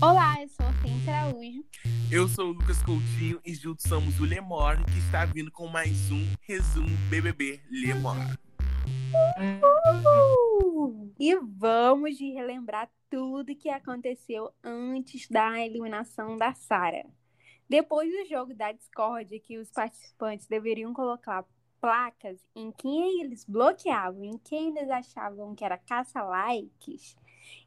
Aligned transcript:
Olá, 0.00 0.40
eu 0.40 0.48
sou 0.48 0.64
Hortência 0.64 1.12
Araújo. 1.12 1.64
Eu 2.08 2.28
sou 2.28 2.50
o 2.50 2.52
Lucas 2.52 2.80
Coutinho 2.84 3.40
e 3.44 3.52
juntos 3.52 3.84
somos 3.88 4.20
o 4.20 4.24
Lemor, 4.24 4.76
que 4.84 4.98
está 4.98 5.24
vindo 5.24 5.50
com 5.50 5.66
mais 5.66 6.12
um 6.12 6.24
resumo 6.42 6.96
BBB 7.10 7.60
Lemor. 7.68 8.14
Uhul! 10.54 11.12
E 11.18 11.34
vamos 11.34 12.16
de 12.16 12.30
relembrar 12.30 12.88
tudo 13.10 13.56
que 13.56 13.68
aconteceu 13.68 14.52
antes 14.62 15.26
da 15.28 15.58
eliminação 15.58 16.36
da 16.36 16.54
Sara. 16.54 17.04
Depois 17.68 18.08
do 18.08 18.28
jogo 18.28 18.54
da 18.54 18.70
Discord, 18.70 19.40
que 19.40 19.58
os 19.58 19.68
participantes 19.72 20.46
deveriam 20.46 20.94
colocar 20.94 21.44
placas 21.80 22.38
em 22.54 22.70
quem 22.70 23.20
eles 23.22 23.44
bloqueavam, 23.44 24.22
em 24.22 24.38
quem 24.38 24.68
eles 24.68 24.88
achavam 24.90 25.56
que 25.56 25.64
era 25.64 25.76
caça-likes, 25.76 27.16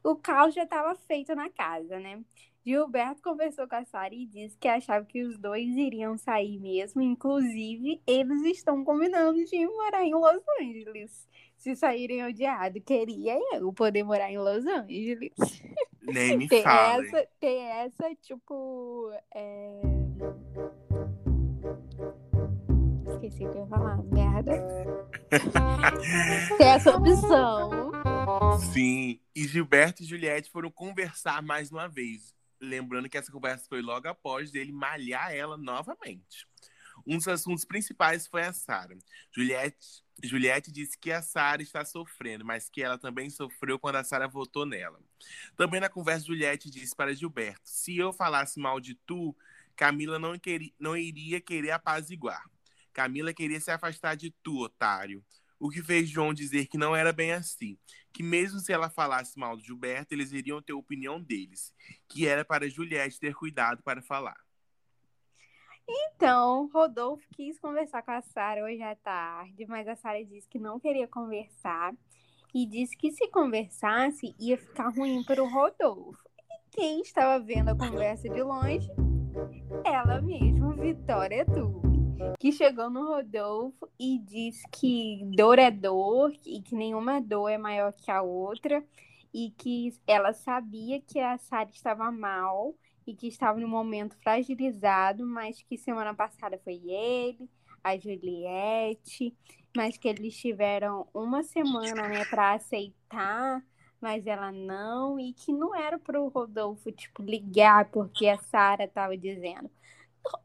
o 0.04 0.16
caos 0.16 0.54
já 0.54 0.64
estava 0.64 0.94
feito 0.94 1.34
na 1.34 1.48
casa, 1.50 1.98
né? 1.98 2.22
Gilberto 2.64 3.20
conversou 3.22 3.66
com 3.66 3.74
a 3.74 3.84
Sara 3.84 4.14
e 4.14 4.24
disse 4.24 4.56
que 4.56 4.68
achava 4.68 5.04
que 5.04 5.24
os 5.24 5.36
dois 5.36 5.66
iriam 5.76 6.16
sair 6.16 6.60
mesmo. 6.60 7.02
Inclusive, 7.02 8.00
eles 8.06 8.42
estão 8.44 8.84
combinando 8.84 9.44
de 9.44 9.66
morar 9.66 10.04
em 10.04 10.14
Los 10.14 10.42
Angeles. 10.60 11.28
Se 11.56 11.74
saírem 11.74 12.24
odiado, 12.24 12.80
queria 12.80 13.36
eu 13.52 13.72
poder 13.72 14.04
morar 14.04 14.30
em 14.30 14.38
Los 14.38 14.64
Angeles. 14.64 15.32
Nem 16.02 16.38
me 16.38 16.46
ter 16.48 16.62
fala. 16.62 17.04
essa, 17.04 17.28
ter 17.40 17.58
essa, 17.58 18.14
tipo. 18.20 19.10
É... 19.34 19.82
Esqueci 23.08 23.44
o 23.44 23.50
que 23.50 23.58
eu 23.58 23.62
ia 23.62 23.66
falar, 23.66 24.02
merda. 24.04 24.52
ter 26.58 26.64
essa 26.64 26.96
opção. 26.96 27.70
Sim, 28.72 29.20
e 29.34 29.46
Gilberto 29.46 30.02
e 30.02 30.06
Juliette 30.06 30.50
foram 30.50 30.70
conversar 30.70 31.42
mais 31.42 31.70
uma 31.70 31.88
vez. 31.88 32.34
Lembrando 32.60 33.08
que 33.08 33.18
essa 33.18 33.32
conversa 33.32 33.66
foi 33.68 33.82
logo 33.82 34.08
após 34.08 34.50
dele 34.50 34.72
malhar 34.72 35.32
ela 35.34 35.56
novamente. 35.56 36.46
Um 37.06 37.16
dos 37.16 37.28
assuntos 37.28 37.64
principais 37.64 38.26
foi 38.26 38.42
a 38.42 38.52
Sara. 38.52 38.96
Juliette, 39.34 40.02
Juliette 40.22 40.70
disse 40.70 40.96
que 40.96 41.10
a 41.10 41.22
Sara 41.22 41.62
está 41.62 41.84
sofrendo, 41.84 42.44
mas 42.44 42.68
que 42.68 42.82
ela 42.82 42.98
também 42.98 43.28
sofreu 43.30 43.78
quando 43.78 43.96
a 43.96 44.04
Sara 44.04 44.28
votou 44.28 44.64
nela. 44.64 45.00
Também 45.56 45.80
na 45.80 45.88
conversa, 45.88 46.26
Juliette 46.26 46.70
disse 46.70 46.94
para 46.94 47.14
Gilberto: 47.14 47.60
se 47.64 47.96
eu 47.96 48.12
falasse 48.12 48.60
mal 48.60 48.80
de 48.80 48.94
tu, 48.94 49.34
Camila 49.74 50.18
não, 50.18 50.38
queria, 50.38 50.72
não 50.78 50.96
iria 50.96 51.40
querer 51.40 51.72
apaziguar. 51.72 52.44
Camila 52.92 53.32
queria 53.32 53.60
se 53.60 53.70
afastar 53.70 54.14
de 54.14 54.30
tu, 54.30 54.60
otário. 54.60 55.24
O 55.62 55.70
que 55.70 55.80
fez 55.80 56.08
João 56.08 56.34
dizer 56.34 56.66
que 56.66 56.76
não 56.76 56.96
era 56.96 57.12
bem 57.12 57.30
assim. 57.30 57.78
Que 58.12 58.20
mesmo 58.20 58.58
se 58.58 58.72
ela 58.72 58.90
falasse 58.90 59.38
mal 59.38 59.56
do 59.56 59.62
Gilberto, 59.62 60.12
eles 60.12 60.32
iriam 60.32 60.60
ter 60.60 60.72
a 60.72 60.76
opinião 60.76 61.20
deles. 61.22 61.72
Que 62.08 62.26
era 62.26 62.44
para 62.44 62.68
Juliette 62.68 63.20
ter 63.20 63.32
cuidado 63.32 63.80
para 63.80 64.02
falar. 64.02 64.36
Então, 65.88 66.68
Rodolfo 66.74 67.24
quis 67.30 67.60
conversar 67.60 68.02
com 68.02 68.10
a 68.10 68.20
Sara 68.22 68.64
hoje 68.64 68.82
à 68.82 68.96
tarde, 68.96 69.64
mas 69.68 69.86
a 69.86 69.94
Sara 69.94 70.24
disse 70.24 70.48
que 70.48 70.58
não 70.58 70.80
queria 70.80 71.06
conversar 71.06 71.94
e 72.52 72.66
disse 72.66 72.96
que 72.96 73.12
se 73.12 73.28
conversasse 73.28 74.34
ia 74.40 74.58
ficar 74.58 74.88
ruim 74.88 75.22
para 75.22 75.40
o 75.40 75.48
Rodolfo. 75.48 76.18
E 76.50 76.76
quem 76.76 77.02
estava 77.02 77.38
vendo 77.38 77.68
a 77.68 77.78
conversa 77.78 78.28
de 78.28 78.42
longe? 78.42 78.90
Ela 79.84 80.20
mesma, 80.20 80.74
Vitória 80.74 81.46
Tube, 81.46 81.91
que 82.38 82.52
chegou 82.52 82.90
no 82.90 83.06
Rodolfo 83.06 83.88
e 83.98 84.18
disse 84.18 84.66
que 84.70 85.20
dor 85.36 85.58
é 85.58 85.70
dor 85.70 86.32
e 86.44 86.60
que 86.60 86.74
nenhuma 86.74 87.20
dor 87.20 87.48
é 87.48 87.58
maior 87.58 87.92
que 87.92 88.10
a 88.10 88.22
outra 88.22 88.84
e 89.32 89.50
que 89.56 89.94
ela 90.06 90.32
sabia 90.32 91.00
que 91.00 91.18
a 91.18 91.38
Sara 91.38 91.70
estava 91.70 92.10
mal 92.10 92.74
e 93.06 93.14
que 93.14 93.26
estava 93.26 93.58
no 93.58 93.68
momento 93.68 94.16
fragilizado, 94.22 95.26
mas 95.26 95.62
que 95.62 95.76
semana 95.76 96.14
passada 96.14 96.60
foi 96.62 96.80
ele, 96.88 97.48
a 97.82 97.96
Juliette, 97.96 99.36
mas 99.76 99.96
que 99.96 100.08
eles 100.08 100.36
tiveram 100.36 101.08
uma 101.12 101.42
semana 101.42 102.08
né, 102.08 102.24
para 102.26 102.54
aceitar, 102.54 103.64
mas 104.00 104.26
ela 104.26 104.52
não, 104.52 105.18
e 105.18 105.32
que 105.32 105.52
não 105.52 105.74
era 105.74 105.98
para 105.98 106.20
o 106.20 106.28
Rodolfo 106.28 106.92
tipo, 106.92 107.22
ligar 107.22 107.90
porque 107.90 108.28
a 108.28 108.38
Sara 108.38 108.84
estava 108.84 109.16
dizendo. 109.16 109.70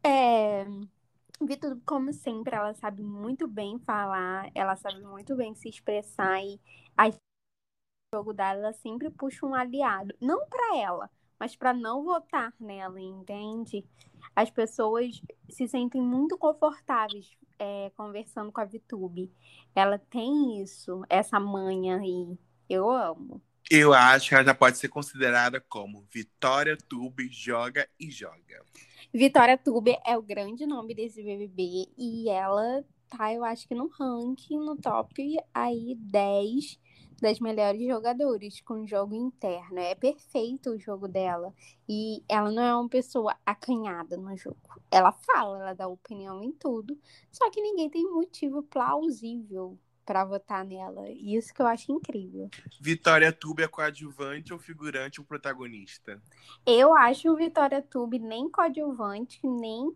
É, 0.03 0.65
Vitor, 1.41 1.77
como 1.85 2.11
sempre, 2.13 2.55
ela 2.55 2.73
sabe 2.73 3.03
muito 3.03 3.47
bem 3.47 3.79
falar, 3.79 4.49
ela 4.55 4.75
sabe 4.75 5.01
muito 5.01 5.35
bem 5.35 5.53
se 5.55 5.69
expressar 5.69 6.41
e 6.43 6.59
a 6.97 7.09
jogo 8.13 8.33
dela, 8.33 8.59
ela 8.59 8.73
sempre 8.73 9.09
puxa 9.09 9.45
um 9.45 9.53
aliado, 9.53 10.15
não 10.19 10.47
para 10.47 10.77
ela, 10.77 11.09
mas 11.39 11.55
para 11.55 11.73
não 11.73 12.03
votar 12.03 12.53
nela, 12.59 12.99
entende? 12.99 13.85
As 14.35 14.49
pessoas 14.49 15.21
se 15.49 15.67
sentem 15.67 16.01
muito 16.01 16.37
confortáveis 16.37 17.29
é, 17.59 17.91
conversando 17.95 18.51
com 18.51 18.61
a 18.61 18.65
Vitube. 18.65 19.31
Ela 19.75 19.99
tem 19.99 20.61
isso, 20.61 21.03
essa 21.09 21.39
manha 21.39 21.97
aí. 21.97 22.37
Eu 22.69 22.89
amo. 22.89 23.41
Eu 23.69 23.93
acho 23.93 24.29
que 24.29 24.35
ela 24.35 24.45
já 24.45 24.53
pode 24.53 24.77
ser 24.77 24.87
considerada 24.87 25.59
como 25.59 26.05
Vitória 26.09 26.77
Tube 26.77 27.27
joga 27.29 27.85
e 27.99 28.09
joga. 28.09 28.63
Vitória 29.13 29.57
Tube 29.57 29.97
é 30.05 30.17
o 30.17 30.21
grande 30.21 30.65
nome 30.65 30.95
desse 30.95 31.21
BBB 31.21 31.89
e 31.97 32.29
ela 32.29 32.85
tá, 33.09 33.33
eu 33.33 33.43
acho 33.43 33.67
que 33.67 33.75
no 33.75 33.87
ranking, 33.87 34.57
no 34.57 34.77
top 34.77 35.37
aí 35.53 35.95
10 35.95 36.79
das 37.21 37.39
melhores 37.39 37.85
jogadoras 37.85 38.61
com 38.61 38.87
jogo 38.87 39.15
interno. 39.15 39.79
É 39.79 39.95
perfeito 39.95 40.69
o 40.69 40.79
jogo 40.79 41.07
dela. 41.07 41.53
E 41.89 42.23
ela 42.29 42.51
não 42.51 42.63
é 42.63 42.75
uma 42.75 42.87
pessoa 42.87 43.35
acanhada 43.45 44.15
no 44.15 44.35
jogo. 44.37 44.57
Ela 44.91 45.11
fala, 45.11 45.59
ela 45.59 45.73
dá 45.73 45.87
opinião 45.87 46.41
em 46.43 46.51
tudo. 46.51 46.97
Só 47.31 47.49
que 47.49 47.61
ninguém 47.61 47.89
tem 47.89 48.03
motivo 48.09 48.63
plausível 48.63 49.77
para 50.07 50.23
votar 50.23 50.63
nela. 50.63 51.09
E 51.09 51.35
isso 51.35 51.53
que 51.53 51.61
eu 51.61 51.67
acho 51.67 51.91
incrível. 51.91 52.49
Vitória 52.79 53.31
Tube 53.33 53.61
é 53.61 53.67
coadjuvante 53.67 54.53
ou 54.53 54.57
figurante 54.57 55.19
ou 55.19 55.25
protagonista? 55.25 56.21
Eu 56.65 56.95
acho 56.95 57.35
Vitória 57.35 57.81
Tube 57.81 58.17
nem 58.17 58.49
coadjuvante, 58.49 59.45
nem 59.45 59.91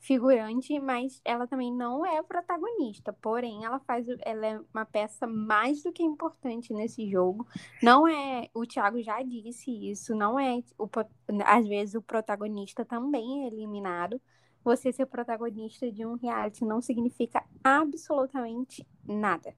figurante, 0.00 0.78
mas 0.78 1.20
ela 1.24 1.46
também 1.46 1.72
não 1.72 2.04
é 2.04 2.22
protagonista. 2.22 3.10
Porém, 3.10 3.64
ela 3.64 3.80
faz, 3.80 4.06
ela 4.20 4.46
é 4.46 4.60
uma 4.72 4.84
peça 4.84 5.26
mais 5.26 5.82
do 5.82 5.92
que 5.92 6.02
importante 6.02 6.74
nesse 6.74 7.10
jogo. 7.10 7.46
Não 7.82 8.06
é, 8.06 8.50
o 8.52 8.66
Thiago 8.66 9.02
já 9.02 9.22
disse 9.22 9.70
isso, 9.90 10.14
não 10.14 10.38
é, 10.38 10.62
o, 10.78 10.88
às 11.46 11.66
vezes 11.66 11.94
o 11.94 12.02
protagonista 12.02 12.84
também 12.84 13.44
é 13.44 13.46
eliminado. 13.48 14.20
Você 14.64 14.92
ser 14.92 15.06
protagonista 15.06 15.90
de 15.90 16.04
um 16.04 16.14
reality 16.14 16.64
não 16.64 16.80
significa 16.80 17.44
absolutamente 17.62 18.86
nada. 19.06 19.54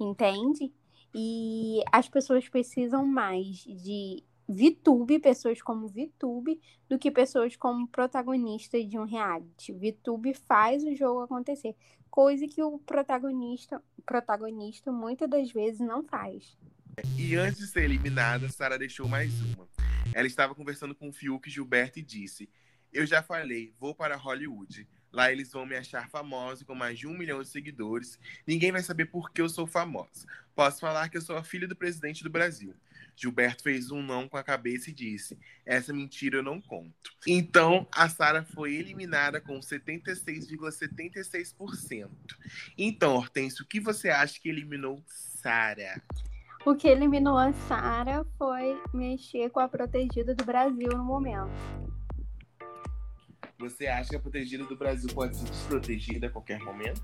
Entende? 0.00 0.72
E 1.14 1.82
as 1.90 2.08
pessoas 2.08 2.48
precisam 2.48 3.04
mais 3.06 3.58
de 3.58 4.22
VTube, 4.48 5.18
pessoas 5.18 5.60
como 5.60 5.88
VTube, 5.88 6.60
do 6.88 6.98
que 6.98 7.10
pessoas 7.10 7.54
como 7.54 7.86
protagonistas 7.88 8.88
de 8.88 8.98
um 8.98 9.04
reality. 9.04 9.72
VTube 9.72 10.32
faz 10.34 10.82
o 10.84 10.94
jogo 10.94 11.20
acontecer, 11.20 11.76
coisa 12.10 12.46
que 12.48 12.62
o 12.62 12.78
protagonista, 12.78 13.82
protagonista 14.06 14.90
muitas 14.90 15.28
das 15.28 15.52
vezes 15.52 15.80
não 15.80 16.02
faz. 16.02 16.56
E 17.18 17.36
antes 17.36 17.58
de 17.58 17.66
ser 17.66 17.84
eliminada, 17.84 18.48
Sara 18.48 18.78
deixou 18.78 19.06
mais 19.06 19.38
uma. 19.42 19.68
Ela 20.14 20.26
estava 20.26 20.54
conversando 20.54 20.94
com 20.94 21.10
o 21.10 21.12
Fiuk 21.12 21.48
Gilberto 21.50 21.98
e 21.98 22.02
disse: 22.02 22.48
Eu 22.92 23.06
já 23.06 23.22
falei, 23.22 23.72
vou 23.78 23.94
para 23.94 24.16
Hollywood. 24.16 24.88
Lá 25.12 25.30
eles 25.32 25.52
vão 25.52 25.64
me 25.64 25.76
achar 25.76 26.08
famosa 26.08 26.64
com 26.64 26.74
mais 26.74 26.98
de 26.98 27.06
um 27.06 27.16
milhão 27.16 27.40
de 27.42 27.48
seguidores. 27.48 28.18
Ninguém 28.46 28.72
vai 28.72 28.82
saber 28.82 29.06
por 29.06 29.30
que 29.30 29.40
eu 29.40 29.48
sou 29.48 29.66
famosa. 29.66 30.26
Posso 30.54 30.80
falar 30.80 31.08
que 31.08 31.16
eu 31.16 31.22
sou 31.22 31.36
a 31.36 31.42
filha 31.42 31.66
do 31.66 31.74
presidente 31.74 32.22
do 32.22 32.30
Brasil. 32.30 32.74
Gilberto 33.16 33.62
fez 33.64 33.90
um 33.90 34.02
não 34.02 34.28
com 34.28 34.36
a 34.36 34.44
cabeça 34.44 34.90
e 34.90 34.92
disse: 34.92 35.36
Essa 35.66 35.92
mentira 35.92 36.36
eu 36.36 36.42
não 36.42 36.60
conto. 36.60 37.12
Então, 37.26 37.84
a 37.90 38.08
Sara 38.08 38.44
foi 38.44 38.74
eliminada 38.74 39.40
com 39.40 39.58
76,76%. 39.58 42.08
Então, 42.76 43.16
Hortêncio, 43.16 43.64
o 43.64 43.66
que 43.66 43.80
você 43.80 44.08
acha 44.08 44.38
que 44.40 44.48
eliminou 44.48 45.02
Sara? 45.06 46.00
O 46.64 46.76
que 46.76 46.86
eliminou 46.86 47.36
a 47.36 47.52
Sara 47.52 48.24
foi 48.36 48.80
mexer 48.94 49.50
com 49.50 49.58
a 49.58 49.68
protegida 49.68 50.32
do 50.34 50.44
Brasil 50.44 50.90
no 50.90 51.04
momento. 51.04 51.97
Você 53.58 53.88
acha 53.88 54.10
que 54.10 54.16
a 54.16 54.20
protegida 54.20 54.64
do 54.64 54.76
Brasil 54.76 55.10
pode 55.12 55.36
ser 55.36 55.50
desprotegida 55.50 56.28
a 56.28 56.30
qualquer 56.30 56.60
momento? 56.60 57.02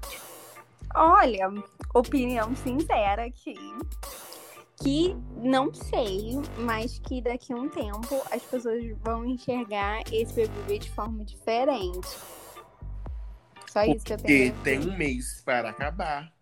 Olha, 0.94 1.52
opinião 1.92 2.54
sincera 2.54 3.24
aqui. 3.24 3.56
Que 4.76 5.16
não 5.36 5.74
sei, 5.74 6.40
mas 6.58 7.00
que 7.00 7.20
daqui 7.20 7.52
a 7.52 7.56
um 7.56 7.68
tempo 7.68 8.22
as 8.30 8.42
pessoas 8.42 8.84
vão 9.02 9.24
enxergar 9.24 10.02
esse 10.12 10.34
BBB 10.34 10.78
de 10.78 10.90
forma 10.90 11.24
diferente. 11.24 12.08
Só 13.66 13.82
isso 13.82 14.04
que 14.04 14.12
eu 14.12 14.18
tenho. 14.18 14.52
Porque 14.52 14.62
tem 14.62 14.78
um 14.78 14.96
mês 14.96 15.42
para 15.44 15.70
acabar. 15.70 16.32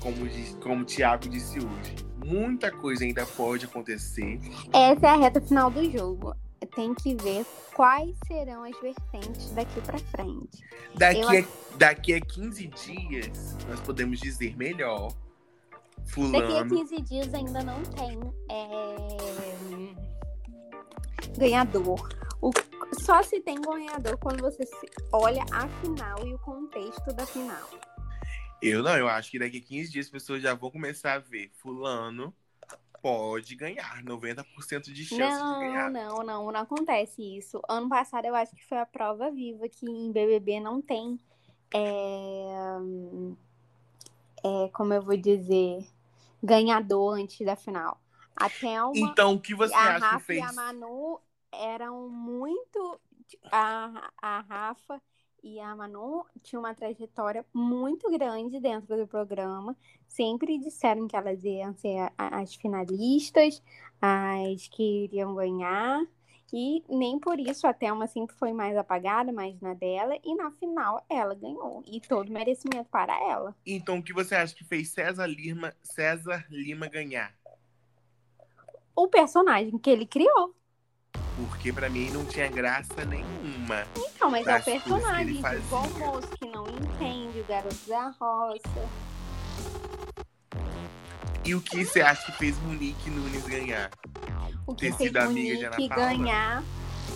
Como, 0.00 0.28
diz, 0.28 0.56
como 0.56 0.82
o 0.82 0.84
Thiago 0.84 1.28
disse 1.28 1.58
hoje. 1.58 1.94
Muita 2.24 2.72
coisa 2.72 3.04
ainda 3.04 3.24
pode 3.24 3.66
acontecer. 3.66 4.40
Essa 4.72 5.06
é 5.06 5.10
a 5.10 5.16
reta 5.16 5.40
final 5.40 5.70
do 5.70 5.88
jogo. 5.90 6.34
Tem 6.66 6.94
que 6.94 7.14
ver 7.14 7.44
quais 7.74 8.16
serão 8.26 8.64
as 8.64 8.78
vertentes 8.80 9.50
daqui 9.52 9.80
para 9.80 9.98
frente. 9.98 10.62
Daqui, 10.94 11.20
Eu... 11.20 11.28
a, 11.28 11.76
daqui 11.76 12.14
a 12.14 12.20
15 12.20 12.66
dias, 12.66 13.56
nós 13.68 13.80
podemos 13.80 14.20
dizer 14.20 14.56
melhor. 14.56 15.12
Fulano. 16.06 16.68
Daqui 16.68 16.74
a 16.74 16.78
15 16.78 17.00
dias 17.02 17.34
ainda 17.34 17.62
não 17.62 17.82
tem 17.82 18.18
é... 18.50 18.96
ganhador. 21.38 22.08
O... 22.40 22.50
Só 23.00 23.22
se 23.22 23.40
tem 23.40 23.60
ganhador 23.60 24.16
quando 24.18 24.40
você 24.40 24.64
olha 25.12 25.44
a 25.52 25.68
final 25.80 26.26
e 26.26 26.34
o 26.34 26.38
contexto 26.38 27.12
da 27.14 27.24
final. 27.26 27.68
Eu 28.60 28.82
não, 28.82 28.96
eu 28.96 29.08
acho 29.08 29.30
que 29.30 29.38
daqui 29.38 29.58
a 29.58 29.60
15 29.62 29.90
dias 29.90 30.06
as 30.06 30.10
pessoas 30.10 30.42
já 30.42 30.54
vão 30.54 30.70
começar 30.70 31.14
a 31.14 31.18
ver 31.18 31.50
fulano 31.54 32.34
pode 33.02 33.54
ganhar, 33.56 34.02
90% 34.04 34.92
de 34.92 35.04
chance 35.04 35.38
não, 35.38 35.54
de 35.54 35.66
ganhar. 35.66 35.90
Não, 35.90 36.16
não, 36.16 36.24
não, 36.24 36.52
não 36.52 36.60
acontece 36.60 37.22
isso. 37.36 37.60
Ano 37.68 37.88
passado 37.88 38.24
eu 38.26 38.34
acho 38.34 38.54
que 38.54 38.64
foi 38.66 38.78
a 38.78 38.86
prova 38.86 39.30
viva 39.30 39.68
que 39.68 39.86
em 39.86 40.12
BBB 40.12 40.60
não 40.60 40.80
tem, 40.80 41.18
é, 41.74 42.76
é, 44.44 44.68
como 44.72 44.92
eu 44.92 45.02
vou 45.02 45.16
dizer, 45.16 45.86
ganhador 46.42 47.18
antes 47.18 47.44
da 47.44 47.56
final. 47.56 48.00
Até 48.36 48.82
uma, 48.82 48.96
então, 48.96 49.34
o 49.34 49.40
que 49.40 49.54
você 49.54 49.74
a 49.74 49.96
acha 49.96 50.06
Rafa 50.06 50.18
que 50.18 50.24
fez? 50.24 50.38
e 50.38 50.42
a 50.42 50.52
Manu 50.52 51.20
eram 51.52 52.08
muito. 52.08 53.00
A, 53.52 54.10
a 54.20 54.40
Rafa 54.40 55.00
e 55.42 55.58
a 55.60 55.74
Manu 55.74 56.24
tinha 56.42 56.58
uma 56.58 56.74
trajetória 56.74 57.44
muito 57.52 58.10
grande 58.10 58.60
dentro 58.60 58.96
do 58.96 59.06
programa. 59.06 59.76
Sempre 60.08 60.58
disseram 60.58 61.06
que 61.06 61.16
elas 61.16 61.42
iam 61.44 61.74
ser 61.74 62.12
as 62.16 62.54
finalistas, 62.54 63.62
as 64.00 64.68
que 64.68 65.04
iriam 65.04 65.34
ganhar. 65.34 66.02
E 66.52 66.82
nem 66.88 67.18
por 67.18 67.38
isso 67.38 67.66
a 67.66 67.72
Thelma 67.72 68.06
sempre 68.08 68.34
foi 68.34 68.52
mais 68.52 68.76
apagada, 68.76 69.32
mais 69.32 69.60
na 69.60 69.72
dela. 69.72 70.16
E 70.24 70.34
na 70.34 70.50
final 70.50 71.04
ela 71.08 71.34
ganhou. 71.34 71.82
E 71.86 72.00
todo 72.00 72.32
merecimento 72.32 72.88
para 72.90 73.14
ela. 73.30 73.54
Então 73.64 73.98
o 73.98 74.02
que 74.02 74.12
você 74.12 74.34
acha 74.34 74.54
que 74.54 74.64
fez 74.64 74.88
César 74.90 75.26
Lima, 75.26 75.74
César 75.82 76.44
Lima 76.50 76.88
ganhar? 76.88 77.34
O 78.96 79.06
personagem 79.08 79.78
que 79.78 79.90
ele 79.90 80.06
criou. 80.06 80.54
Porque 81.48 81.72
para 81.72 81.88
mim 81.88 82.10
não 82.10 82.24
tinha 82.24 82.48
graça 82.48 83.04
nenhuma. 83.04 83.84
Então, 83.96 84.30
mas 84.30 84.46
é 84.46 84.58
o 84.58 84.62
personagem 84.62 85.40
do 85.40 85.62
bom 85.70 85.88
moço 85.98 86.28
que 86.28 86.46
não 86.46 86.68
entende, 86.68 87.40
o 87.40 87.44
garoto 87.44 87.88
da 87.88 88.08
roça. 88.20 88.88
E 91.44 91.54
o 91.54 91.60
que 91.60 91.84
você 91.84 92.02
acha 92.02 92.26
que 92.26 92.32
fez 92.32 92.58
Monique 92.62 93.10
Nunes 93.10 93.46
ganhar? 93.46 93.90
O 94.66 94.74
que 94.74 94.90
Ter 94.90 95.10
fez 95.10 95.12
Monique 95.12 95.88
ganhar 95.88 96.62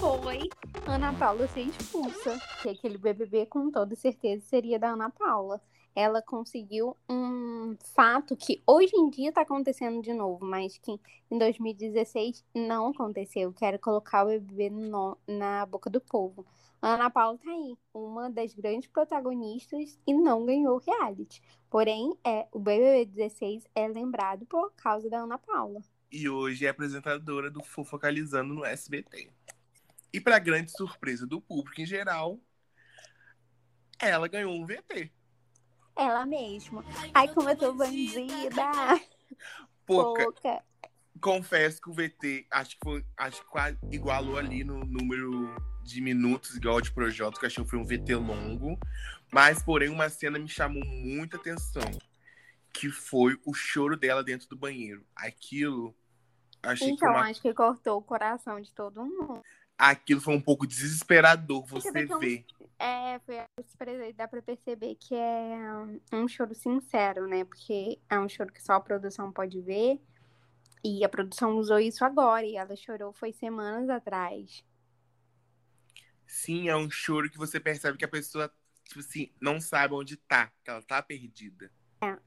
foi 0.01 0.49
Ana 0.87 1.13
Paula 1.13 1.47
ser 1.49 1.61
expulsa. 1.61 2.39
Que 2.63 2.71
aquele 2.71 2.97
BBB 2.97 3.47
com 3.47 3.71
toda 3.71 3.95
certeza 3.95 4.43
seria 4.49 4.79
da 4.79 4.89
Ana 4.89 5.11
Paula 5.11 5.61
ela 5.95 6.21
conseguiu 6.21 6.97
um 7.09 7.77
fato 7.95 8.37
que 8.37 8.63
hoje 8.67 8.95
em 8.97 9.09
dia 9.11 9.29
está 9.29 9.43
acontecendo 9.43 10.03
de 10.03 10.13
novo, 10.13 10.45
mas 10.45 10.77
que 10.79 10.99
em 11.31 11.39
2016 11.39 12.45
não 12.55 12.89
aconteceu, 12.89 13.53
que 13.53 13.65
era 13.65 13.79
colocar 13.79 14.25
o 14.25 14.29
bebê 14.29 14.71
no, 14.71 15.17
na 15.27 15.65
boca 15.67 15.89
do 15.89 16.01
povo. 16.01 16.45
Ana 16.83 17.09
Paula 17.09 17.39
tá 17.39 17.51
aí, 17.51 17.79
uma 17.95 18.31
das 18.31 18.53
grandes 18.53 18.89
protagonistas 18.91 19.99
e 20.07 20.13
não 20.13 20.45
ganhou 20.45 20.79
reality. 20.79 21.41
Porém, 21.71 22.15
é, 22.23 22.47
o 22.53 22.59
BBB 22.59 23.07
16 23.07 23.65
é 23.75 23.89
lembrado 23.89 24.45
por 24.47 24.73
causa 24.75 25.09
da 25.09 25.21
Ana 25.21 25.39
Paula. 25.39 25.81
E 26.13 26.29
hoje 26.29 26.67
é 26.67 26.69
apresentadora 26.69 27.51
do 27.51 27.63
Fofocalizando 27.65 28.53
no 28.53 28.65
SBT. 28.65 29.31
E 30.13 30.21
para 30.21 30.39
grande 30.39 30.71
surpresa 30.71 31.27
do 31.27 31.41
público 31.41 31.81
em 31.81 31.87
geral, 31.87 32.39
ela 33.99 34.29
ganhou 34.29 34.55
um 34.55 34.67
VT. 34.67 35.11
Ela 35.97 36.27
mesma. 36.27 36.85
Ai, 37.13 37.29
como 37.29 37.49
eu 37.49 37.57
tô 37.57 37.73
bandida. 37.73 38.63
Pouca. 39.87 40.25
Pouca. 40.25 40.65
Confesso 41.21 41.81
que 41.81 41.89
o 41.89 41.95
VT, 41.95 42.47
acho 42.51 42.71
que 42.71 42.79
foi, 42.83 43.05
acho 43.17 43.41
que 43.43 43.49
quase 43.49 43.79
igualou 43.91 44.37
ali 44.37 44.65
no 44.65 44.81
número 44.81 45.55
de 45.83 46.01
minutos 46.01 46.57
igual 46.57 46.81
de 46.81 46.93
Projota, 46.93 47.39
que 47.39 47.45
eu 47.45 47.47
achei 47.47 47.65
que 47.65 47.71
foi 47.71 47.79
um 47.79 47.85
VT 47.85 48.15
longo. 48.17 48.79
Mas, 49.33 49.63
porém, 49.63 49.89
uma 49.89 50.09
cena 50.09 50.39
me 50.39 50.49
chamou 50.49 50.85
muita 50.85 51.37
atenção. 51.37 51.83
Que 52.73 52.91
foi 52.91 53.39
o 53.45 53.55
choro 53.55 53.97
dela 53.97 54.25
dentro 54.25 54.49
do 54.49 54.57
banheiro. 54.57 55.07
Aquilo. 55.15 55.95
Achei 56.63 56.91
então, 56.91 57.09
que 57.13 57.19
uma... 57.19 57.29
acho 57.29 57.41
que 57.41 57.55
cortou 57.55 57.99
o 57.99 58.03
coração 58.03 58.61
de 58.61 58.73
todo 58.73 59.05
mundo. 59.05 59.43
Aquilo 59.77 60.21
foi 60.21 60.35
um 60.35 60.41
pouco 60.41 60.67
desesperador 60.67 61.65
você 61.67 62.07
ver. 62.07 62.47
É, 62.79 63.19
foi, 63.21 64.13
dá 64.13 64.29
pra 64.29 64.41
perceber 64.41 64.95
que 64.97 65.15
é 65.15 65.59
um 66.13 66.29
choro 66.29 66.55
sincero, 66.55 67.27
né? 67.27 67.45
Porque 67.45 67.99
é 68.09 68.19
um 68.19 68.29
choro 68.29 68.53
que 68.53 68.63
só 68.63 68.75
a 68.75 68.81
produção 68.81 69.33
pode 69.33 69.61
ver. 69.61 70.01
E 70.85 71.03
a 71.05 71.09
produção 71.09 71.57
usou 71.57 71.79
isso 71.79 72.05
agora, 72.05 72.45
e 72.45 72.57
ela 72.57 72.77
chorou 72.77 73.13
foi 73.13 73.33
semanas 73.33 73.89
atrás. 73.89 74.63
Sim, 76.27 76.69
é 76.69 76.77
um 76.77 76.91
choro 76.91 77.31
que 77.31 77.39
você 77.39 77.59
percebe 77.59 77.97
que 77.97 78.05
a 78.05 78.09
pessoa, 78.09 78.53
tipo 78.85 79.01
assim, 79.01 79.33
não 79.41 79.61
sabe 79.61 79.95
onde 79.95 80.17
tá, 80.17 80.53
que 80.63 80.71
ela 80.71 80.83
tá 80.83 81.03
perdida. 81.03 81.73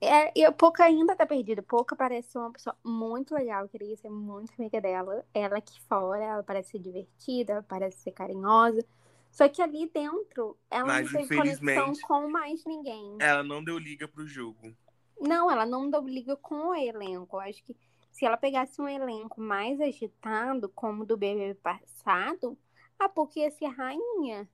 É, 0.02 0.32
e 0.36 0.46
a 0.46 0.52
Poca 0.52 0.84
ainda 0.84 1.16
tá 1.16 1.26
perdida. 1.26 1.62
Poca 1.62 1.96
parece 1.96 2.32
ser 2.32 2.38
uma 2.38 2.52
pessoa 2.52 2.76
muito 2.84 3.34
legal, 3.34 3.64
eu 3.64 3.70
queria 3.70 3.96
ser 3.98 4.10
muito 4.10 4.52
amiga 4.58 4.80
dela. 4.80 5.26
Ela 5.34 5.58
aqui 5.58 5.80
fora, 5.82 6.24
ela 6.24 6.44
parece 6.44 6.72
ser 6.72 6.80
divertida, 6.80 7.64
parece 7.68 8.00
ser 8.00 8.12
carinhosa. 8.12 8.86
Só 9.32 9.48
que 9.48 9.62
ali 9.62 9.90
dentro, 9.94 10.58
ela 10.70 10.86
Mas, 10.86 11.12
não 11.12 11.22
teve 11.22 11.36
conexão 11.36 11.94
com 12.08 12.30
mais 12.30 12.64
ninguém. 12.66 13.18
Ela 13.20 13.44
não 13.44 13.64
deu 13.64 13.78
liga 13.78 14.08
pro 14.08 14.26
jogo. 14.26 14.76
Não, 15.20 15.52
ela 15.52 15.66
não 15.66 15.90
deu 15.90 16.08
liga 16.08 16.36
com 16.36 16.70
o 16.70 16.76
elenco. 16.76 17.38
Eu 17.38 17.42
acho 17.42 17.64
que 17.64 17.76
se 18.12 18.26
ela 18.26 18.38
pegasse 18.38 18.82
um 18.82 18.88
elenco 18.88 19.40
mais 19.40 19.80
agitado, 19.80 20.70
como 20.70 21.04
o 21.04 21.06
do 21.06 21.18
BBB 21.18 21.56
passado, 21.56 22.58
a 22.98 23.08
Poca 23.08 23.40
ia 23.40 23.52
ser 23.52 23.68
rainha. 23.68 24.50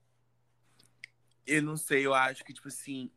Eu 1.46 1.62
não 1.62 1.78
sei, 1.78 2.06
eu 2.06 2.14
acho 2.14 2.44
que, 2.44 2.54
tipo 2.54 2.68
assim, 2.68 3.10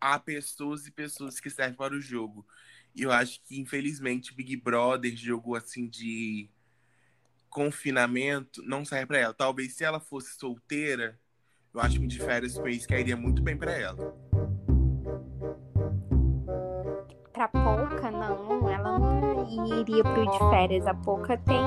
há 0.00 0.18
pessoas 0.18 0.86
e 0.86 0.90
pessoas 0.90 1.40
que 1.40 1.50
servem 1.50 1.74
para 1.74 1.94
o 1.94 2.00
jogo. 2.00 2.46
E 2.94 3.02
eu 3.02 3.12
acho 3.12 3.40
que, 3.44 3.60
infelizmente, 3.60 4.34
Big 4.34 4.56
Brother 4.56 5.14
jogou 5.16 5.54
assim 5.54 5.88
de 5.88 6.48
confinamento 7.48 8.62
não 8.62 8.84
serve 8.84 9.06
para 9.06 9.18
ela. 9.18 9.34
Talvez 9.34 9.74
se 9.74 9.84
ela 9.84 10.00
fosse 10.00 10.38
solteira, 10.38 11.18
eu 11.72 11.80
acho 11.80 11.98
que 11.98 12.06
de 12.06 12.18
férias 12.18 12.58
com 12.58 12.68
isso 12.68 12.88
cairia 12.88 13.16
muito 13.16 13.42
bem 13.42 13.56
para 13.56 13.72
ela. 13.72 14.16
Pra 17.32 17.48
Pouca, 17.48 18.10
não. 18.10 18.68
Ela 18.68 18.98
não 18.98 19.80
iria 19.80 20.02
pro 20.02 20.30
de 20.30 20.38
férias. 20.50 20.86
A 20.86 20.94
Pouca 20.94 21.36
tem. 21.38 21.60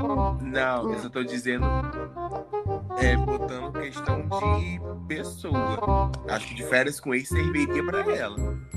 Não, 0.44 0.92
eu 0.92 1.00
só 1.00 1.10
tô 1.10 1.24
dizendo. 1.24 1.66
É, 3.02 3.18
botando 3.18 3.74
questão 3.74 4.22
de 4.22 4.80
pessoa. 5.08 6.12
Acho 6.30 6.48
que 6.48 6.54
de 6.54 6.64
férias 6.64 7.00
com 7.00 7.16
ex 7.16 7.28
serviria 7.28 7.84
pra 7.84 8.00
ela. 8.16 8.36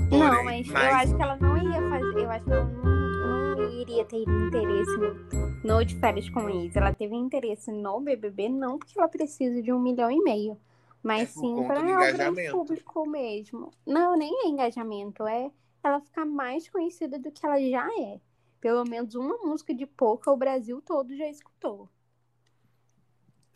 Porém, 0.09 0.19
não, 0.19 0.43
mas, 0.43 0.67
mas, 0.67 0.83
eu 0.83 0.95
acho 0.95 1.15
que 1.15 1.21
ela 1.21 1.35
não 1.37 1.57
ia 1.57 1.89
fazer. 1.89 2.23
Eu 2.23 2.29
acho 2.31 2.45
que 2.45 2.51
ela 2.51 2.65
não, 2.65 3.55
não 3.55 3.71
iria 3.81 4.03
ter 4.05 4.23
interesse 4.23 4.97
no, 4.97 5.63
no 5.63 5.85
de 5.85 5.95
férias 5.99 6.27
com 6.29 6.49
ex. 6.49 6.75
Ela 6.75 6.91
teve 6.91 7.15
interesse 7.15 7.71
no 7.71 8.01
BBB, 8.01 8.49
não 8.49 8.79
porque 8.79 8.97
ela 8.97 9.07
precisa 9.07 9.61
de 9.61 9.71
um 9.71 9.79
milhão 9.79 10.09
e 10.09 10.19
meio. 10.23 10.57
Mas 11.03 11.21
é 11.21 11.25
sim 11.27 11.63
para 11.67 11.81
o 11.81 12.51
público 12.51 13.07
mesmo. 13.07 13.69
Não, 13.85 14.17
nem 14.17 14.45
é 14.45 14.47
engajamento, 14.47 15.27
é 15.27 15.51
ela 15.83 15.99
ficar 15.99 16.25
mais 16.25 16.67
conhecida 16.67 17.19
do 17.19 17.31
que 17.31 17.45
ela 17.45 17.61
já 17.61 17.87
é. 18.01 18.19
Pelo 18.59 18.83
menos 18.85 19.13
uma 19.13 19.37
música 19.37 19.71
de 19.71 19.85
pouca 19.85 20.31
o 20.31 20.37
Brasil 20.37 20.81
todo 20.81 21.15
já 21.15 21.27
escutou. 21.27 21.87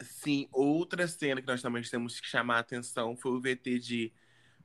Sim, 0.01 0.47
outra 0.51 1.07
cena 1.07 1.41
que 1.41 1.47
nós 1.47 1.61
também 1.61 1.83
temos 1.83 2.19
que 2.19 2.27
chamar 2.27 2.57
a 2.57 2.59
atenção 2.59 3.15
foi 3.15 3.31
o 3.31 3.41
VT 3.41 3.79
de 3.79 4.13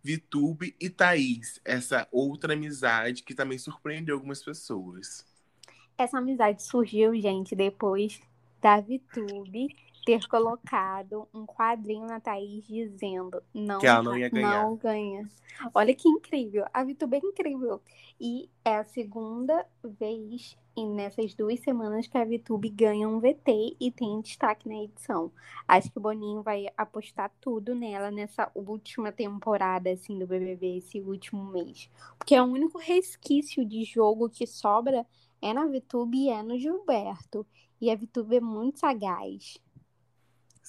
Vitube 0.02 0.76
e 0.80 0.88
Thaís. 0.88 1.60
Essa 1.64 2.06
outra 2.12 2.52
amizade 2.54 3.22
que 3.22 3.34
também 3.34 3.58
surpreendeu 3.58 4.14
algumas 4.14 4.42
pessoas. 4.42 5.26
Essa 5.96 6.18
amizade 6.18 6.62
surgiu, 6.62 7.14
gente, 7.20 7.54
depois 7.54 8.20
da 8.60 8.80
Vitube 8.80 9.68
ter 10.04 10.26
colocado 10.28 11.26
um 11.32 11.46
quadrinho 11.46 12.06
na 12.06 12.20
Thaís 12.20 12.66
dizendo 12.66 13.42
não, 13.52 13.78
que 13.78 13.86
ela 13.86 14.02
não 14.02 14.16
ia 14.16 14.28
ganhar. 14.28 14.64
Não 14.64 14.76
ganha. 14.76 15.28
Olha 15.72 15.94
que 15.94 16.08
incrível. 16.08 16.66
A 16.72 16.84
VTube 16.84 17.16
é 17.16 17.20
incrível. 17.20 17.80
E 18.20 18.50
é 18.64 18.76
a 18.76 18.84
segunda 18.84 19.66
vez 19.82 20.56
e 20.76 20.84
nessas 20.84 21.34
duas 21.34 21.60
semanas 21.60 22.08
que 22.08 22.18
a 22.18 22.24
VTube 22.24 22.68
ganha 22.68 23.08
um 23.08 23.20
VT 23.20 23.76
e 23.78 23.92
tem 23.92 24.20
destaque 24.20 24.68
na 24.68 24.82
edição. 24.82 25.30
Acho 25.68 25.90
que 25.90 25.98
o 25.98 26.02
Boninho 26.02 26.42
vai 26.42 26.66
apostar 26.76 27.30
tudo 27.40 27.74
nela 27.74 28.10
nessa 28.10 28.50
última 28.54 29.12
temporada 29.12 29.90
assim 29.90 30.18
do 30.18 30.26
BBB, 30.26 30.78
esse 30.78 31.00
último 31.00 31.44
mês. 31.44 31.88
Porque 32.18 32.34
é 32.34 32.42
o 32.42 32.46
único 32.46 32.78
resquício 32.78 33.64
de 33.64 33.84
jogo 33.84 34.28
que 34.28 34.46
sobra 34.46 35.06
é 35.40 35.52
na 35.52 35.66
VTube 35.66 36.16
e 36.16 36.28
é 36.28 36.42
no 36.42 36.58
Gilberto. 36.58 37.46
E 37.80 37.90
a 37.90 37.96
VTube 37.96 38.36
é 38.36 38.40
muito 38.40 38.80
sagaz. 38.80 39.58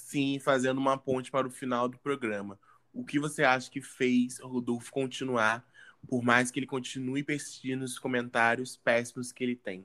Sim, 0.05 0.37
fazendo 0.37 0.77
uma 0.77 0.99
ponte 0.99 1.31
para 1.31 1.47
o 1.47 1.49
final 1.49 1.89
do 1.89 1.97
programa. 1.97 2.59
O 2.93 3.03
que 3.03 3.19
você 3.19 3.43
acha 3.43 3.71
que 3.71 3.81
fez 3.81 4.39
o 4.39 4.47
Rodolfo 4.47 4.91
continuar, 4.91 5.65
por 6.07 6.21
mais 6.21 6.51
que 6.51 6.59
ele 6.59 6.67
continue 6.67 7.23
persistindo 7.23 7.79
nos 7.79 7.97
comentários 7.97 8.77
péssimos 8.77 9.31
que 9.31 9.43
ele 9.43 9.55
tem? 9.55 9.83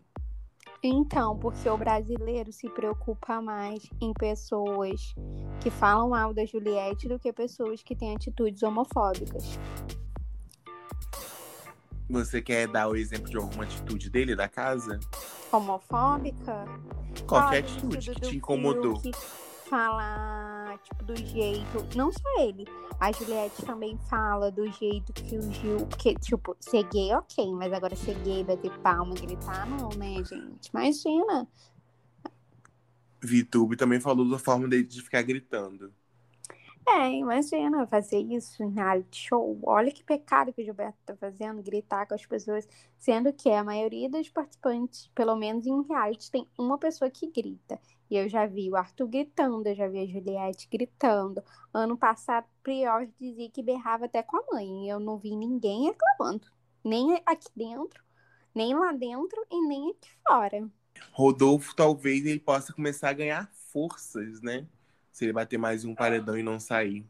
Então, 0.83 1.39
porque 1.39 1.67
o 1.71 1.77
brasileiro 1.79 2.53
se 2.53 2.69
preocupa 2.69 3.41
mais 3.41 3.89
em 3.99 4.13
pessoas 4.13 5.15
que 5.59 5.71
falam 5.71 6.11
mal 6.11 6.35
da 6.35 6.45
Juliette 6.45 7.09
do 7.09 7.19
que 7.19 7.33
pessoas 7.33 7.83
que 7.83 7.97
têm 7.97 8.15
atitudes 8.15 8.63
homofóbicas. 8.63 9.59
Você 12.11 12.43
quer 12.43 12.69
dar 12.69 12.89
o 12.89 12.95
exemplo 12.95 13.31
de 13.31 13.39
alguma 13.39 13.65
atitude 13.65 14.11
dele 14.11 14.37
da 14.37 14.49
casa? 14.49 15.01
Homofóbica? 15.51 16.67
Qualquer 17.27 17.61
atitude 17.61 18.11
que 18.11 18.21
te 18.21 18.37
incomodou. 18.37 19.01
Falar, 19.71 20.79
tipo, 20.79 21.05
do 21.05 21.17
jeito. 21.17 21.97
Não 21.97 22.11
só 22.11 22.41
ele. 22.41 22.67
A 22.99 23.13
Juliette 23.13 23.65
também 23.65 23.97
fala 24.11 24.51
do 24.51 24.69
jeito 24.73 25.13
que 25.13 25.37
o 25.37 25.43
Gil. 25.53 25.87
Porque, 25.87 26.13
tipo, 26.17 26.57
ser 26.59 26.83
gay, 26.89 27.15
ok, 27.15 27.53
mas 27.55 27.73
agora 27.73 27.95
ser 27.95 28.19
gay, 28.25 28.43
bater 28.43 28.77
palma, 28.81 29.15
gritar, 29.15 29.71
não, 29.71 29.89
né, 29.91 30.17
gente? 30.25 30.67
Imagina. 30.75 31.49
Vitube 33.23 33.77
também 33.77 34.01
falou 34.01 34.29
da 34.29 34.41
forma 34.41 34.67
dele 34.67 34.83
de 34.83 35.01
ficar 35.03 35.23
gritando. 35.23 35.95
É, 36.89 37.13
imagina 37.13 37.87
fazer 37.87 38.19
isso 38.19 38.65
em 38.65 38.73
reality 38.73 39.29
show. 39.29 39.57
Olha 39.63 39.93
que 39.93 40.03
pecado 40.03 40.53
que 40.53 40.63
o 40.63 40.65
Gilberto 40.65 40.99
tá 41.07 41.15
fazendo, 41.15 41.63
gritar 41.63 42.07
com 42.07 42.15
as 42.15 42.27
pessoas, 42.27 42.67
sendo 42.99 43.33
que 43.33 43.49
a 43.51 43.63
maioria 43.63 44.11
dos 44.11 44.29
participantes, 44.29 45.09
pelo 45.15 45.37
menos 45.37 45.65
em 45.65 45.83
reality, 45.83 46.29
tem 46.29 46.49
uma 46.59 46.77
pessoa 46.77 47.09
que 47.09 47.31
grita. 47.31 47.79
E 48.11 48.17
eu 48.17 48.29
já 48.29 48.45
vi 48.45 48.69
o 48.69 48.77
Arthur 48.77 49.07
gritando, 49.07 49.69
eu 49.69 49.75
já 49.75 49.87
vi 49.87 50.01
a 50.01 50.07
Juliette 50.07 50.69
gritando. 50.69 51.45
Ano 51.73 51.97
passado, 51.97 52.45
Prior 52.61 53.09
dizia 53.21 53.49
que 53.49 53.63
berrava 53.63 54.07
até 54.07 54.21
com 54.21 54.37
a 54.37 54.45
mãe. 54.53 54.87
E 54.87 54.89
eu 54.89 54.99
não 54.99 55.17
vi 55.17 55.37
ninguém 55.37 55.85
reclamando. 55.85 56.49
Nem 56.83 57.23
aqui 57.25 57.49
dentro, 57.55 58.03
nem 58.53 58.75
lá 58.75 58.91
dentro 58.91 59.47
e 59.49 59.69
nem 59.69 59.91
aqui 59.91 60.11
fora. 60.27 60.69
Rodolfo, 61.13 61.75
talvez 61.77 62.27
ele 62.27 62.41
possa 62.41 62.73
começar 62.73 63.11
a 63.11 63.15
ganhar 63.15 63.49
forças, 63.53 64.43
né? 64.43 64.67
Se 65.13 65.25
ele 65.25 65.33
bater 65.33 65.59
mais 65.59 65.85
um 65.85 65.95
paredão 65.95 66.37
e 66.37 66.43
não 66.43 66.59
sair. 66.59 67.07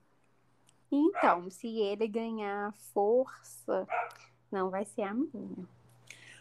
Então, 0.92 1.49
se 1.50 1.66
ele 1.66 2.07
ganhar 2.09 2.75
força, 2.92 3.87
não 4.50 4.69
vai 4.69 4.85
ser 4.85 5.02
a 5.02 5.14
minha. 5.14 5.66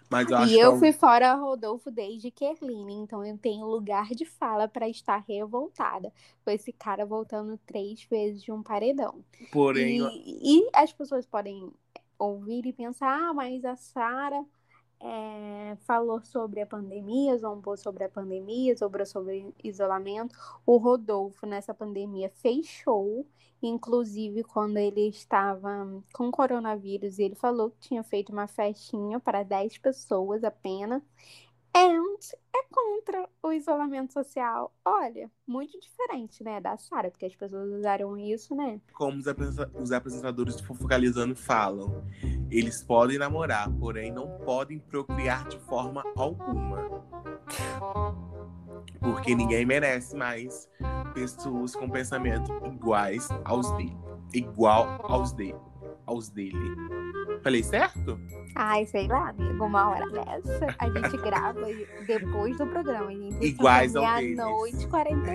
Mas 0.10 0.30
eu 0.30 0.46
e 0.46 0.60
eu 0.60 0.74
que... 0.74 0.80
fui 0.80 0.92
fora 0.92 1.36
Rodolfo 1.36 1.92
desde 1.92 2.32
Kerline, 2.32 2.94
então 2.94 3.24
eu 3.24 3.38
tenho 3.38 3.66
lugar 3.66 4.08
de 4.10 4.26
fala 4.26 4.68
para 4.68 4.90
estar 4.90 5.24
revoltada 5.28 6.12
com 6.44 6.50
esse 6.50 6.74
cara 6.74 7.06
voltando 7.06 7.60
três 7.66 8.04
vezes 8.04 8.42
de 8.42 8.52
um 8.52 8.64
paredão. 8.64 9.24
Porém. 9.52 10.00
E, 10.26 10.60
e 10.60 10.70
as 10.74 10.92
pessoas 10.92 11.26
podem 11.26 11.72
ouvir 12.18 12.66
e 12.66 12.74
pensar, 12.74 13.30
ah, 13.30 13.34
mas 13.34 13.64
a 13.64 13.76
Sara 13.76 14.44
é, 15.02 15.78
falou 15.86 16.22
sobre 16.22 16.62
a 16.62 16.66
pandemia, 16.66 17.38
zombou 17.38 17.78
sobre 17.78 18.04
a 18.04 18.10
pandemia, 18.10 18.76
zombou 18.76 19.06
sobre 19.06 19.54
isolamento. 19.64 20.36
O 20.66 20.78
Rodolfo, 20.78 21.46
nessa 21.46 21.74
pandemia, 21.74 22.30
fez 22.30 22.66
show, 22.66 23.26
inclusive 23.62 24.44
quando 24.44 24.78
ele 24.78 25.08
estava 25.08 25.88
com 26.14 26.32
coronavírus, 26.32 27.20
ele 27.20 27.36
falou 27.36 27.72
que 27.72 27.80
tinha 27.80 28.04
feito 28.04 28.32
uma 28.32 28.48
festinha 28.48 29.20
para 29.20 29.44
10 29.44 29.78
pessoas 29.78 30.44
apenas. 30.44 31.02
And 31.76 32.00
é 32.54 32.64
contra 32.72 33.30
o 33.42 33.52
isolamento 33.52 34.12
social. 34.12 34.74
Olha, 34.84 35.32
muito 35.48 35.80
diferente, 35.80 36.44
né, 36.44 36.60
da 36.60 36.78
Sara, 36.78 37.10
porque 37.10 37.26
as 37.26 37.36
pessoas 37.36 37.72
usaram 37.72 38.18
isso, 38.18 38.56
né? 38.56 38.82
Como 38.94 39.18
os 39.18 39.92
apresentadores 39.92 40.56
do 40.56 40.64
Fofocalizando 40.66 41.36
falam, 41.36 42.04
eles 42.52 42.84
podem 42.84 43.18
namorar, 43.18 43.72
porém 43.80 44.12
não 44.12 44.38
podem 44.40 44.80
procriar 44.80 45.48
de 45.48 45.60
forma 45.60 46.04
alguma. 46.16 47.04
Porque 49.00 49.34
ninguém 49.34 49.66
merece 49.66 50.16
mais 50.16 50.70
pessoas 51.14 51.76
com 51.76 51.90
pensamento 51.90 52.52
iguais 52.66 53.30
aos 53.46 53.72
dele. 53.78 53.98
Igual 54.34 55.00
aos 55.04 55.32
dele. 55.32 55.56
Aos 56.06 56.30
dele. 56.30 56.58
Falei 57.44 57.64
certo? 57.64 58.20
Ai, 58.56 58.86
sei 58.86 59.08
lá, 59.08 59.30
amigo. 59.30 59.64
Uma 59.64 59.90
hora 59.90 60.10
dessa, 60.10 60.76
a 60.78 60.90
gente 60.90 61.18
grava 61.18 61.66
depois 62.06 62.58
do 62.58 62.68
programa. 62.68 63.12
Iguais 63.42 63.96
ao 63.96 64.16
deles. 64.16 64.36
Meia-noite 64.36 64.88
40, 64.88 65.32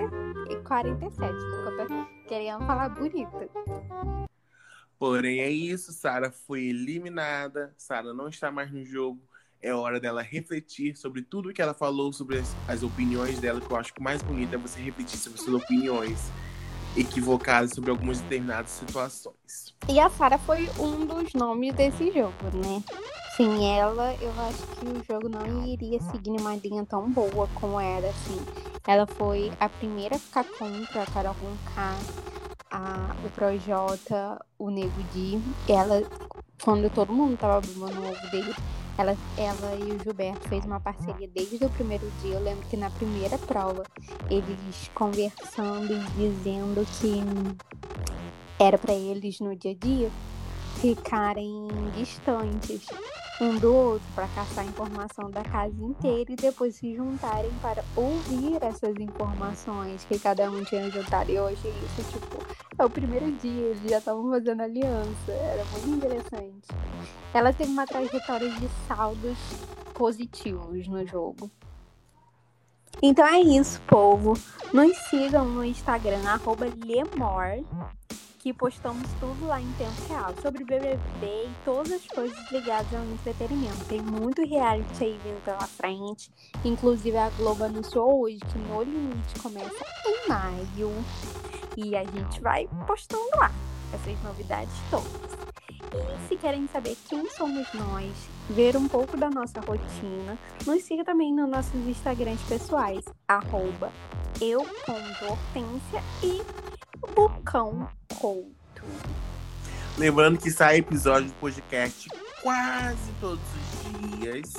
e 0.51 0.57
47. 0.63 1.33
Porque 1.65 1.83
eu 1.83 1.89
tô 1.89 2.07
querendo 2.29 2.67
falar 2.67 2.89
bonito. 2.91 3.31
Porém, 4.99 5.41
é 5.41 5.51
isso. 5.51 5.93
Sara 5.93 6.31
foi 6.31 6.65
eliminada. 6.65 7.73
Sara 7.77 8.13
não 8.13 8.29
está 8.29 8.51
mais 8.51 8.71
no 8.71 8.85
jogo. 8.85 9.23
É 9.63 9.73
hora 9.73 9.99
dela 9.99 10.21
refletir 10.21 10.95
sobre 10.95 11.23
tudo 11.23 11.53
que 11.53 11.63
ela 11.63 11.73
falou, 11.73 12.13
sobre 12.13 12.39
as, 12.39 12.55
as 12.69 12.83
opiniões 12.83 13.39
dela. 13.41 13.61
Que 13.61 13.71
eu 13.71 13.77
acho 13.77 13.95
que 13.95 14.01
o 14.01 14.05
mais 14.05 14.23
bonito 14.23 14.55
é 14.55 14.59
você 14.59 14.79
refletir 14.81 15.17
sobre 15.17 15.41
suas 15.41 15.63
opiniões 15.63 16.19
equivocadas 16.97 17.73
sobre 17.73 17.91
algumas 17.91 18.21
determinadas 18.21 18.71
situações. 18.71 19.75
E 19.89 19.99
a 20.01 20.09
Sara 20.09 20.39
foi 20.39 20.69
um 20.79 21.07
dos 21.07 21.35
nomes 21.35 21.75
desse 21.75 22.11
jogo, 22.13 22.35
né? 22.55 22.83
Sem 23.37 23.79
ela, 23.79 24.15
eu 24.21 24.33
acho 24.43 24.67
que 24.67 24.87
o 24.87 25.05
jogo 25.05 25.29
não 25.29 25.67
iria 25.67 26.01
seguir 26.01 26.31
uma 26.31 26.55
linha 26.57 26.87
tão 26.87 27.11
boa 27.11 27.49
como 27.55 27.81
era, 27.81 28.09
assim. 28.09 28.41
Ela 28.87 29.07
foi 29.07 29.53
a 29.59 29.69
primeira 29.69 30.17
a 30.17 30.19
ficar 30.19 30.45
contra 30.45 31.03
a 31.03 31.07
Carol 31.07 31.35
Conká, 31.35 31.97
a, 32.71 33.17
o 33.25 33.31
Projota, 33.31 34.45
o 34.59 34.71
Nego 34.71 35.03
Di. 35.13 35.41
Ela, 35.69 36.03
quando 36.63 36.89
todo 36.91 37.13
mundo 37.13 37.37
tava 37.37 37.61
bombando 37.61 38.01
o 38.01 38.11
ovo 38.11 38.31
dele, 38.31 38.55
ela, 38.97 39.17
ela 39.37 39.75
e 39.77 39.93
o 39.93 40.03
Gilberto 40.03 40.49
fez 40.49 40.65
uma 40.65 40.81
parceria 40.81 41.29
desde 41.29 41.65
o 41.65 41.71
primeiro 41.71 42.11
dia. 42.23 42.35
Eu 42.35 42.43
lembro 42.43 42.67
que 42.69 42.77
na 42.77 42.91
primeira 42.91 43.37
prova, 43.39 43.83
eles 44.31 44.91
conversando 44.95 45.93
e 45.93 45.99
dizendo 46.17 46.87
que 47.01 47.23
era 48.59 48.79
para 48.79 48.95
eles 48.95 49.41
no 49.41 49.55
dia 49.57 49.73
a 49.73 49.75
dia 49.75 50.11
ficarem 50.81 51.69
distantes 51.97 52.87
um 53.41 53.59
do 53.59 53.75
outro 53.75 54.07
para 54.15 54.29
caçar 54.29 54.65
informação 54.65 55.29
da 55.29 55.43
casa 55.43 55.75
inteira 55.83 56.33
e 56.33 56.37
depois 56.37 56.77
se 56.77 56.95
juntarem 56.95 57.51
para 57.61 57.83
ouvir 57.97 58.63
essas 58.63 58.95
informações 58.97 60.05
que 60.05 60.19
cada 60.19 60.49
um 60.51 60.63
tinha 60.63 60.89
juntado. 60.91 61.33
E 61.33 61.39
achei 61.39 61.71
isso, 61.71 62.13
tipo, 62.13 62.39
é 62.79 62.85
o 62.85 62.91
primeiro 62.91 63.31
dia, 63.33 63.67
eles 63.67 63.91
já 63.91 63.99
estavam 63.99 64.31
fazendo 64.31 64.63
aliança. 64.63 65.33
Era 65.33 65.65
muito 65.65 65.89
interessante. 65.89 66.69
Ela 67.33 67.53
tem 67.53 67.67
uma 67.67 67.87
trajetória 67.87 68.51
de 68.51 68.69
saldos 68.87 69.39
positivos 69.95 70.87
no 70.89 71.07
jogo. 71.07 71.51
Então 73.03 73.27
é 73.27 73.41
isso, 73.41 73.81
povo. 73.83 74.35
Nos 74.73 74.97
sigam 75.09 75.45
no 75.47 75.65
Instagram, 75.65 76.21
Lemor 76.85 77.65
que 78.45 78.53
postamos 78.53 79.09
tudo 79.19 79.47
lá 79.47 79.59
em 79.59 79.73
tempo 79.73 80.07
real 80.07 80.35
sobre 80.43 80.65
BBB 80.65 80.99
e 81.23 81.51
todas 81.65 81.91
as 81.93 82.07
coisas 82.07 82.39
ligadas 82.53 82.93
ao 82.93 83.03
entretenimento. 83.03 83.87
Tem 83.87 84.03
muito 84.03 84.45
reality 84.45 85.03
aí 85.03 85.19
vindo 85.25 85.43
pela 85.43 85.67
frente. 85.67 86.31
Inclusive 86.63 87.17
a 87.17 87.31
Globo 87.31 87.65
anunciou 87.65 88.21
hoje 88.21 88.39
que 88.41 88.59
No 88.59 88.83
Limite 88.83 89.41
começa 89.41 89.87
em 90.07 90.29
maio. 90.29 90.93
E 91.77 91.97
a 91.97 92.05
gente 92.05 92.41
vai 92.41 92.69
postando 92.87 93.29
lá 93.37 93.51
essas 93.93 94.23
novidades 94.23 94.73
todas. 94.91 95.45
E 95.95 96.29
se 96.29 96.37
querem 96.37 96.67
saber 96.69 96.97
quem 97.09 97.29
somos 97.31 97.67
nós, 97.75 98.13
ver 98.51 98.77
um 98.77 98.89
pouco 98.89 99.17
da 99.17 99.31
nossa 99.31 99.61
rotina, 99.61 100.37
nos 100.67 100.83
siga 100.83 101.05
também 101.05 101.33
nos 101.33 101.49
nossos 101.49 101.75
Instagrams 101.75 102.43
pessoais, 102.43 103.05
arroba 103.29 103.93
e 104.41 104.55
Bucão 107.15 107.89
Couto. 108.19 108.83
Lembrando 109.97 110.39
que 110.39 110.51
sai 110.51 110.79
episódio 110.79 111.29
do 111.29 111.35
podcast 111.35 112.09
quase 112.43 113.13
todos 113.21 113.41
os 113.41 113.84
dias, 114.07 114.53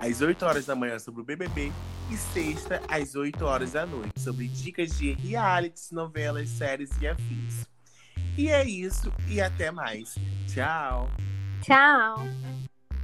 às 0.00 0.20
8 0.20 0.44
horas 0.44 0.66
da 0.66 0.74
manhã 0.74 0.98
sobre 0.98 1.20
o 1.20 1.24
BBB 1.24 1.72
e 2.10 2.16
sexta 2.16 2.80
às 2.88 3.14
8 3.14 3.44
horas 3.44 3.72
da 3.72 3.86
noite 3.86 4.18
sobre 4.20 4.48
dicas 4.48 4.96
de 4.96 5.12
realities, 5.12 5.90
novelas, 5.90 6.48
séries 6.48 6.90
e 7.00 7.06
afins. 7.06 7.66
E 8.36 8.48
é 8.48 8.64
isso 8.64 9.12
e 9.28 9.40
até 9.40 9.70
mais. 9.70 10.14
Tchau. 10.46 11.10
Tchau. 11.62 12.16